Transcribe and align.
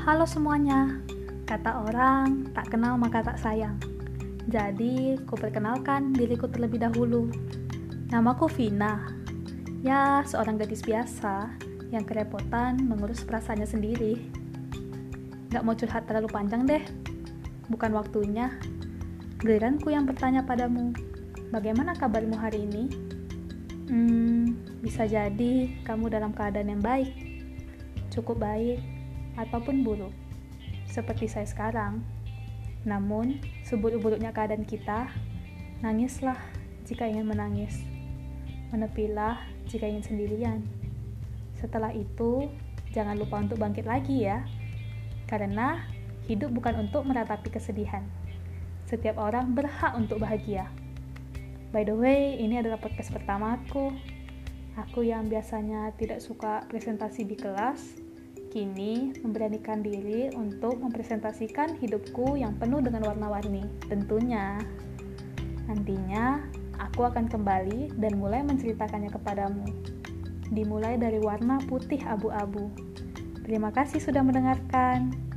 Halo 0.00 0.24
semuanya, 0.24 0.96
kata 1.44 1.84
orang 1.84 2.48
tak 2.56 2.72
kenal 2.72 2.96
maka 2.96 3.20
tak 3.20 3.36
sayang. 3.36 3.76
Jadi, 4.48 5.20
ku 5.28 5.36
perkenalkan 5.36 6.16
diriku 6.16 6.48
terlebih 6.48 6.80
dahulu. 6.80 7.28
Namaku 8.08 8.48
Vina. 8.48 9.12
Ya, 9.84 10.24
seorang 10.24 10.56
gadis 10.56 10.80
biasa 10.80 11.52
yang 11.92 12.08
kerepotan 12.08 12.80
mengurus 12.80 13.28
perasaannya 13.28 13.68
sendiri. 13.68 14.16
Gak 15.52 15.68
mau 15.68 15.76
curhat 15.76 16.08
terlalu 16.08 16.32
panjang 16.32 16.64
deh. 16.64 16.80
Bukan 17.68 17.92
waktunya. 17.92 18.56
Giliranku 19.36 19.92
yang 19.92 20.08
bertanya 20.08 20.48
padamu, 20.48 20.96
bagaimana 21.52 21.92
kabarmu 21.92 22.40
hari 22.40 22.64
ini? 22.64 22.84
Hmm, 23.92 24.56
bisa 24.80 25.04
jadi 25.04 25.76
kamu 25.84 26.08
dalam 26.08 26.32
keadaan 26.32 26.72
yang 26.72 26.80
baik. 26.80 27.12
Cukup 28.08 28.40
baik 28.40 28.99
ataupun 29.38 29.82
buruk, 29.86 30.14
seperti 30.90 31.30
saya 31.30 31.46
sekarang. 31.46 32.02
Namun, 32.82 33.38
seburuk-buruknya 33.68 34.32
keadaan 34.32 34.64
kita, 34.64 35.12
nangislah 35.84 36.38
jika 36.88 37.04
ingin 37.06 37.28
menangis, 37.28 37.84
menepilah 38.72 39.38
jika 39.68 39.86
ingin 39.86 40.02
sendirian. 40.02 40.60
Setelah 41.60 41.92
itu, 41.92 42.48
jangan 42.90 43.20
lupa 43.20 43.38
untuk 43.38 43.60
bangkit 43.60 43.84
lagi 43.84 44.26
ya, 44.26 44.42
karena 45.28 45.84
hidup 46.26 46.50
bukan 46.50 46.88
untuk 46.88 47.06
meratapi 47.06 47.52
kesedihan. 47.52 48.02
Setiap 48.88 49.20
orang 49.22 49.54
berhak 49.54 49.94
untuk 49.94 50.18
bahagia. 50.18 50.66
By 51.70 51.86
the 51.86 51.94
way, 51.94 52.34
ini 52.42 52.58
adalah 52.58 52.82
podcast 52.82 53.14
pertamaku. 53.14 53.94
Aku 54.74 55.06
yang 55.06 55.30
biasanya 55.30 55.94
tidak 55.94 56.18
suka 56.18 56.66
presentasi 56.66 57.22
di 57.22 57.38
kelas, 57.38 58.02
Kini, 58.50 59.14
memberanikan 59.22 59.78
diri 59.78 60.26
untuk 60.34 60.82
mempresentasikan 60.82 61.78
hidupku 61.78 62.34
yang 62.34 62.58
penuh 62.58 62.82
dengan 62.82 63.06
warna-warni. 63.06 63.62
Tentunya, 63.86 64.58
nantinya 65.70 66.42
aku 66.82 67.06
akan 67.06 67.30
kembali 67.30 67.94
dan 67.94 68.18
mulai 68.18 68.42
menceritakannya 68.42 69.14
kepadamu. 69.14 69.62
Dimulai 70.50 70.98
dari 70.98 71.22
warna 71.22 71.62
putih 71.70 72.02
abu-abu. 72.02 72.74
Terima 73.46 73.70
kasih 73.70 74.02
sudah 74.02 74.26
mendengarkan. 74.26 75.29